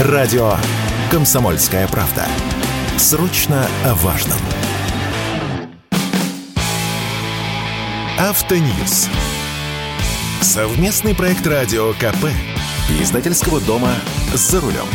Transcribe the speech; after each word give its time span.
Радио 0.00 0.54
«Комсомольская 1.08 1.86
правда». 1.86 2.26
Срочно 2.98 3.68
о 3.84 3.94
важном. 3.94 4.38
Автоньюз. 8.18 9.08
Совместный 10.40 11.14
проект 11.14 11.46
радио 11.46 11.92
КП. 11.92 12.26
Издательского 13.00 13.60
дома 13.60 13.92
«За 14.34 14.60
рулем». 14.60 14.86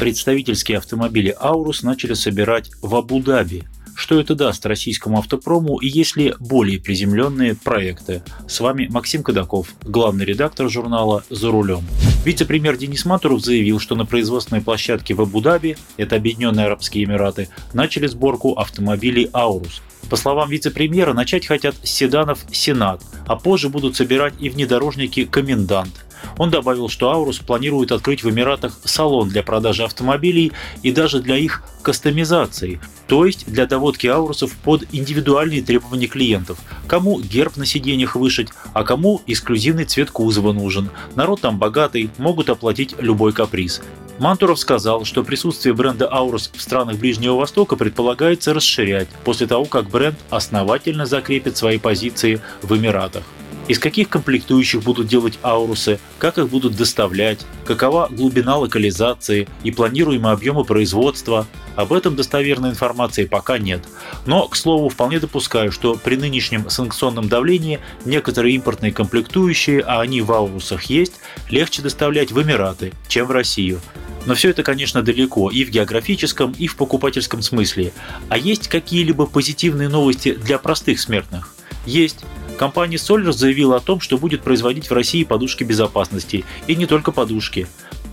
Представительские 0.00 0.78
автомобили 0.78 1.32
«Аурус» 1.38 1.84
начали 1.84 2.14
собирать 2.14 2.72
в 2.82 2.96
Абу-Даби– 2.96 3.62
что 3.96 4.20
это 4.20 4.34
даст 4.34 4.66
российскому 4.66 5.18
автопрому 5.18 5.78
и 5.78 5.88
есть 5.88 6.16
ли 6.16 6.34
более 6.38 6.78
приземленные 6.78 7.54
проекты. 7.54 8.22
С 8.46 8.60
вами 8.60 8.86
Максим 8.90 9.22
Кадаков, 9.22 9.74
главный 9.82 10.26
редактор 10.26 10.68
журнала 10.68 11.24
«За 11.30 11.50
рулем». 11.50 11.82
Вице-премьер 12.26 12.76
Денис 12.76 13.04
Матуров 13.04 13.40
заявил, 13.40 13.78
что 13.78 13.94
на 13.94 14.04
производственной 14.04 14.60
площадке 14.60 15.14
в 15.14 15.20
Абу-Даби, 15.20 15.76
это 15.96 16.16
Объединенные 16.16 16.66
Арабские 16.66 17.04
Эмираты, 17.04 17.48
начали 17.72 18.08
сборку 18.08 18.54
автомобилей 18.54 19.30
«Аурус». 19.32 19.80
По 20.10 20.16
словам 20.16 20.50
вице-премьера, 20.50 21.12
начать 21.12 21.46
хотят 21.46 21.74
с 21.82 21.90
седанов 21.90 22.38
«Сенат», 22.52 23.02
а 23.26 23.36
позже 23.36 23.68
будут 23.68 23.96
собирать 23.96 24.34
и 24.38 24.48
внедорожники 24.48 25.24
«Комендант». 25.24 26.06
Он 26.38 26.50
добавил, 26.50 26.88
что 26.88 27.10
Аурус 27.10 27.38
планирует 27.38 27.92
открыть 27.92 28.22
в 28.22 28.30
Эмиратах 28.30 28.78
салон 28.84 29.28
для 29.28 29.42
продажи 29.42 29.84
автомобилей 29.84 30.52
и 30.82 30.92
даже 30.92 31.20
для 31.20 31.36
их 31.36 31.62
кастомизации, 31.82 32.80
то 33.06 33.24
есть 33.24 33.46
для 33.46 33.66
доводки 33.66 34.06
Аурусов 34.06 34.52
под 34.52 34.84
индивидуальные 34.92 35.62
требования 35.62 36.06
клиентов. 36.06 36.58
Кому 36.86 37.20
герб 37.20 37.56
на 37.56 37.66
сиденьях 37.66 38.16
вышить, 38.16 38.48
а 38.74 38.84
кому 38.84 39.22
эксклюзивный 39.26 39.84
цвет 39.84 40.10
кузова 40.10 40.52
нужен. 40.52 40.90
Народ 41.14 41.40
там 41.40 41.58
богатый, 41.58 42.10
могут 42.18 42.50
оплатить 42.50 42.94
любой 42.98 43.32
каприз. 43.32 43.82
Мантуров 44.18 44.58
сказал, 44.58 45.04
что 45.04 45.22
присутствие 45.22 45.74
бренда 45.74 46.08
Аурус 46.10 46.50
в 46.54 46.60
странах 46.60 46.96
Ближнего 46.96 47.34
Востока 47.34 47.76
предполагается 47.76 48.54
расширять 48.54 49.08
после 49.24 49.46
того, 49.46 49.66
как 49.66 49.90
бренд 49.90 50.16
основательно 50.30 51.04
закрепит 51.04 51.56
свои 51.56 51.78
позиции 51.78 52.40
в 52.62 52.74
Эмиратах 52.74 53.24
из 53.68 53.78
каких 53.78 54.08
комплектующих 54.08 54.82
будут 54.82 55.08
делать 55.08 55.38
аурусы, 55.42 55.98
как 56.18 56.38
их 56.38 56.48
будут 56.48 56.76
доставлять, 56.76 57.44
какова 57.64 58.08
глубина 58.10 58.56
локализации 58.56 59.48
и 59.64 59.70
планируемые 59.70 60.32
объемы 60.32 60.64
производства. 60.64 61.46
Об 61.74 61.92
этом 61.92 62.16
достоверной 62.16 62.70
информации 62.70 63.26
пока 63.26 63.58
нет. 63.58 63.82
Но, 64.24 64.48
к 64.48 64.56
слову, 64.56 64.88
вполне 64.88 65.20
допускаю, 65.20 65.72
что 65.72 65.94
при 65.94 66.16
нынешнем 66.16 66.70
санкционном 66.70 67.28
давлении 67.28 67.80
некоторые 68.04 68.54
импортные 68.54 68.92
комплектующие, 68.92 69.80
а 69.80 70.00
они 70.00 70.22
в 70.22 70.32
аурусах 70.32 70.84
есть, 70.84 71.14
легче 71.50 71.82
доставлять 71.82 72.32
в 72.32 72.40
Эмираты, 72.40 72.92
чем 73.08 73.26
в 73.26 73.30
Россию. 73.32 73.80
Но 74.26 74.34
все 74.34 74.50
это, 74.50 74.62
конечно, 74.62 75.02
далеко 75.02 75.50
и 75.50 75.64
в 75.64 75.70
географическом, 75.70 76.52
и 76.58 76.66
в 76.66 76.76
покупательском 76.76 77.42
смысле. 77.42 77.92
А 78.28 78.36
есть 78.36 78.68
какие-либо 78.68 79.26
позитивные 79.26 79.88
новости 79.88 80.34
для 80.34 80.58
простых 80.58 81.00
смертных? 81.00 81.54
Есть. 81.86 82.24
Компания 82.58 82.96
Solar 82.96 83.32
заявила 83.32 83.76
о 83.76 83.80
том, 83.80 84.00
что 84.00 84.18
будет 84.18 84.42
производить 84.42 84.90
в 84.90 84.92
России 84.92 85.24
подушки 85.24 85.62
безопасности. 85.62 86.44
И 86.66 86.74
не 86.74 86.86
только 86.86 87.12
подушки. 87.12 87.68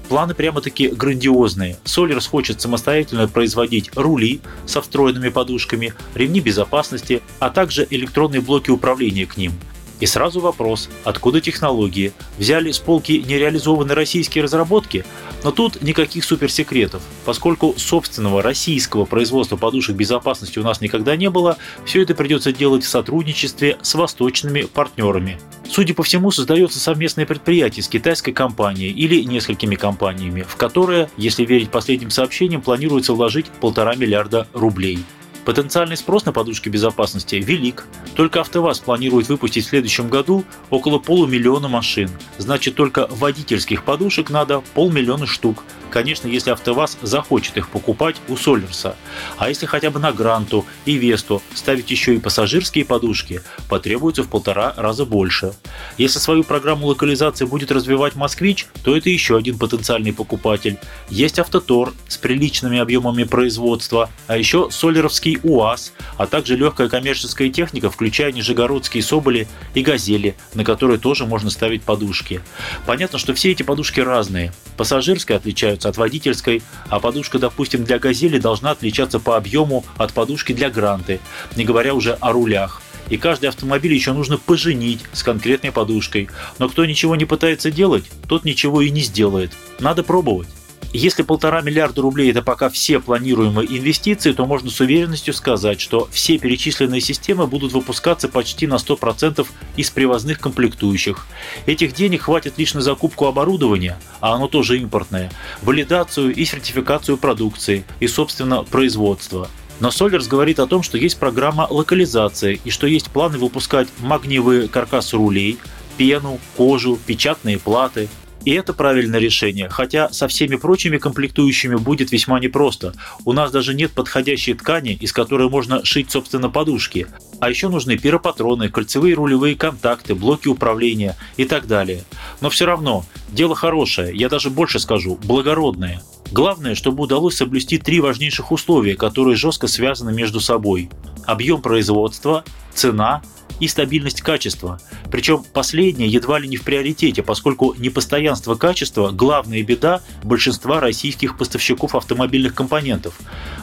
Планы 0.10 0.36
прямо-таки 0.36 0.90
грандиозные. 0.90 1.78
Solers 1.86 2.30
хочет 2.30 2.62
самостоятельно 2.62 3.28
производить 3.28 3.90
рули 3.96 4.42
со 4.68 4.82
встроенными 4.82 5.30
подушками, 5.30 5.94
ремни 6.14 6.42
безопасности, 6.42 7.22
а 7.40 7.50
также 7.50 7.88
электронные 7.90 8.42
блоки 8.42 8.70
управления 8.70 9.26
к 9.26 9.38
ним– 9.38 9.54
и 10.04 10.06
сразу 10.06 10.42
вопрос, 10.42 10.90
откуда 11.06 11.40
технологии? 11.40 12.12
Взяли 12.38 12.74
с 12.74 12.80
полки 12.80 13.24
нереализованные 13.26 13.96
российские 13.96 14.44
разработки? 14.44 15.06
Но 15.46 15.52
тут 15.52 15.82
никаких 15.82 16.26
суперсекретов. 16.26 17.02
Поскольку 17.24 17.74
собственного 17.78 18.42
российского 18.42 19.06
производства 19.06 19.56
подушек 19.56 19.96
безопасности 19.96 20.60
у 20.60 20.64
нас 20.64 20.82
никогда 20.82 21.16
не 21.16 21.30
было, 21.30 21.58
все 21.86 22.02
это 22.02 22.16
придется 22.16 22.52
делать 22.52 22.84
в 22.84 22.90
сотрудничестве 22.90 23.78
с 23.82 23.96
восточными 23.96 24.64
партнерами. 24.64 25.40
Судя 25.70 25.94
по 25.94 26.04
всему, 26.04 26.32
создается 26.32 26.82
совместное 26.82 27.26
предприятие 27.26 27.82
с 27.82 27.88
китайской 27.88 28.34
компанией 28.34 28.92
или 28.92 29.24
несколькими 29.24 29.76
компаниями, 29.76 30.42
в 30.46 30.58
которое, 30.58 31.10
если 31.16 31.46
верить 31.46 31.70
последним 31.70 32.10
сообщениям, 32.10 32.62
планируется 32.62 33.14
вложить 33.14 33.46
полтора 33.62 33.96
миллиарда 33.96 34.50
рублей. 34.52 35.00
Потенциальный 35.46 35.98
спрос 35.98 36.24
на 36.26 36.32
подушки 36.32 36.70
безопасности 36.70 37.36
велик. 37.36 37.86
Только 38.16 38.40
АвтоВАЗ 38.42 38.80
планирует 38.80 39.28
выпустить 39.28 39.66
в 39.66 39.70
следующем 39.70 40.08
году 40.08 40.46
около 40.70 41.00
полумиллиона 41.00 41.68
машин. 41.68 42.10
Значит, 42.38 42.76
только 42.76 43.08
водительских 43.10 43.84
подушек 43.84 44.30
надо 44.30 44.62
полмиллиона 44.74 45.26
штук. 45.26 45.64
Конечно, 45.90 46.28
если 46.28 46.50
АвтоВАЗ 46.50 46.98
захочет 47.04 47.58
их 47.58 47.70
покупать 47.70 48.16
у 48.28 48.36
Солерса. 48.36 48.96
А 49.38 49.50
если 49.50 49.68
хотя 49.68 49.92
бы 49.92 50.00
на 50.00 50.12
Гранту 50.12 50.66
и 50.86 50.94
Весту 50.94 51.42
ставить 51.54 51.92
еще 51.92 52.16
и 52.16 52.20
пассажирские 52.20 52.84
подушки, 52.84 53.44
потребуется 53.70 54.24
в 54.24 54.28
полтора 54.28 54.74
раза 54.76 55.06
больше. 55.06 55.54
Если 56.00 56.18
свою 56.18 56.44
программу 56.44 56.88
локализации 56.88 57.46
будет 57.46 57.72
развивать 57.72 58.16
Москвич, 58.16 58.66
то 58.84 58.98
это 58.98 59.12
еще 59.12 59.38
один 59.38 59.60
потенциальный 59.60 60.14
покупатель. 60.14 60.80
Есть 61.10 61.38
Автотор 61.38 61.94
с 62.08 62.18
приличными 62.18 62.80
объемами 62.80 63.24
производства, 63.24 64.10
а 64.26 64.36
еще 64.36 64.70
Солеровский 64.72 65.33
УАЗ, 65.42 65.94
а 66.18 66.28
также 66.28 66.56
легкая 66.56 66.90
коммерческая 66.90 67.50
техника, 67.50 67.90
включая 67.90 68.32
нижегородские 68.32 69.04
Соболи 69.04 69.48
и 69.74 69.82
Газели, 69.82 70.36
на 70.54 70.64
которые 70.64 71.00
тоже 71.00 71.26
можно 71.26 71.50
ставить 71.50 71.84
подушки. 71.84 72.42
Понятно, 72.86 73.18
что 73.18 73.34
все 73.34 73.52
эти 73.52 73.64
подушки 73.64 74.00
разные. 74.00 74.54
Пассажирская 74.78 75.38
отличаются 75.38 75.90
от 75.90 75.98
водительской, 75.98 76.62
а 76.90 77.00
подушка, 77.00 77.40
допустим, 77.40 77.84
для 77.84 78.00
Газели 78.00 78.40
должна 78.40 78.72
отличаться 78.72 79.20
по 79.20 79.38
объему 79.38 79.86
от 79.98 80.14
подушки 80.14 80.54
для 80.54 80.70
Гранты, 80.70 81.20
не 81.56 81.66
говоря 81.66 81.94
уже 81.94 82.14
о 82.14 82.32
рулях 82.32 82.82
и 83.10 83.18
каждый 83.18 83.48
автомобиль 83.48 83.94
еще 83.94 84.14
нужно 84.14 84.38
поженить 84.38 85.02
с 85.12 85.24
конкретной 85.24 85.72
подушкой. 85.72 86.30
Но 86.60 86.70
кто 86.70 86.86
ничего 86.86 87.16
не 87.16 87.26
пытается 87.26 87.72
делать, 87.72 88.06
тот 88.28 88.46
ничего 88.46 88.82
и 88.82 88.90
не 88.90 89.02
сделает. 89.02 89.52
Надо 89.80 90.04
пробовать. 90.04 90.48
Если 90.96 91.24
полтора 91.24 91.62
миллиарда 91.62 92.04
рублей– 92.04 92.30
это 92.32 92.44
пока 92.44 92.70
все 92.70 93.00
планируемые 93.00 93.68
инвестиции, 93.68 94.32
то 94.32 94.46
можно 94.46 94.70
с 94.70 94.80
уверенностью 94.80 95.34
сказать, 95.34 95.82
что 95.82 96.08
все 96.12 96.38
перечисленные 96.38 97.02
системы 97.02 97.48
будут 97.48 97.72
выпускаться 97.72 98.30
почти 98.30 98.68
на 98.68 98.76
100% 98.76 99.44
из 99.76 99.90
привозных 99.90 100.40
комплектующих. 100.40 101.26
Этих 101.66 101.96
денег 101.96 102.22
хватит 102.22 102.60
лишь 102.60 102.76
на 102.76 102.82
закупку 102.82 103.26
оборудования, 103.26 103.98
а 104.20 104.36
оно 104.36 104.48
тоже 104.48 104.78
импортное, 104.78 105.32
валидацию 105.64 106.32
и 106.32 106.46
сертификацию 106.46 107.18
продукции 107.18 107.86
и, 108.00 108.06
собственно, 108.06 108.64
производство. 108.64 109.50
Но 109.80 109.90
Solers 109.90 110.30
говорит 110.30 110.60
о 110.60 110.68
том, 110.68 110.84
что 110.84 111.00
есть 111.00 111.18
программа 111.18 111.66
локализации 111.72 112.62
и 112.64 112.70
что 112.70 112.86
есть 112.86 113.10
планы 113.10 113.40
выпускать 113.40 113.88
магниевые 113.98 114.68
каркасы 114.68 115.18
рулей, 115.18 115.58
пену, 115.98 116.40
кожу, 116.56 117.00
печатные 117.04 117.58
платы, 117.58 118.10
и 118.46 118.52
это 118.52 118.74
правильное 118.74 119.20
решение, 119.20 119.70
хотя 119.70 120.12
со 120.12 120.28
всеми 120.28 120.56
прочими 120.56 120.98
комплектующими 120.98 121.76
будет 121.76 122.12
весьма 122.12 122.40
непросто. 122.40 122.94
У 123.26 123.34
нас 123.34 123.52
даже 123.52 123.74
нет 123.74 123.92
подходящей 123.92 124.54
ткани, 124.54 124.94
из 124.94 125.14
которой 125.14 125.50
можно 125.50 125.86
шить, 125.86 126.12
собственно, 126.12 126.50
подушки. 126.50 127.08
А 127.40 127.50
еще 127.50 127.70
нужны 127.70 127.98
пиропатроны, 127.98 128.70
кольцевые 128.70 129.16
рулевые 129.16 129.56
контакты, 129.56 130.16
блоки 130.16 130.48
управления 130.48 131.16
и 131.38 131.46
так 131.46 131.68
далее. 131.68 132.04
Но 132.42 132.50
все 132.50 132.66
равно, 132.66 133.06
дело 133.30 133.56
хорошее, 133.56 134.16
я 134.16 134.30
даже 134.30 134.50
больше 134.50 134.80
скажу, 134.80 135.18
благородное. 135.24 136.02
Главное, 136.32 136.74
чтобы 136.74 137.04
удалось 137.04 137.36
соблюсти 137.36 137.78
три 137.78 138.00
важнейших 138.00 138.52
условия, 138.52 138.96
которые 138.96 139.36
жестко 139.36 139.68
связаны 139.68 140.12
между 140.12 140.40
собой. 140.40 140.90
Объем 141.26 141.62
производства, 141.62 142.44
цена 142.74 143.22
и 143.60 143.68
стабильность 143.68 144.22
качества. 144.22 144.80
Причем 145.12 145.44
последнее 145.54 146.10
едва 146.10 146.40
ли 146.40 146.48
не 146.48 146.58
в 146.58 146.64
приоритете, 146.64 147.24
поскольку 147.24 147.76
непостоянство 147.78 148.56
качества– 148.56 149.12
главная 149.12 149.64
беда 149.64 150.02
большинства 150.24 150.80
российских 150.80 151.38
поставщиков 151.38 151.96
автомобильных 151.96 152.56
компонентов. 152.56 153.20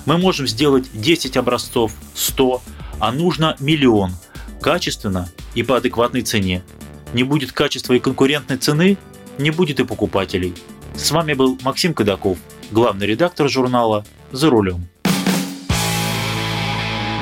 Мы 0.06 0.16
можем 0.16 0.46
сделать 0.46 0.86
10 0.94 1.36
образцов, 1.36 1.92
100, 2.14 2.62
а 2.98 3.12
нужно 3.12 3.56
миллион. 3.60 4.12
Качественно 4.60 5.28
и 5.54 5.62
по 5.62 5.76
адекватной 5.76 6.22
цене. 6.22 6.62
Не 7.12 7.24
будет 7.24 7.52
качества 7.52 7.94
и 7.94 7.98
конкурентной 7.98 8.56
цены– 8.56 8.96
не 9.40 9.50
будет 9.50 9.80
и 9.80 9.84
покупателей. 9.84 10.54
С 10.94 11.10
вами 11.10 11.32
был 11.32 11.58
Максим 11.62 11.94
Кадаков, 11.94 12.38
главный 12.70 13.06
редактор 13.06 13.48
журнала 13.48 14.04
«За 14.32 14.50
рулем». 14.50 14.86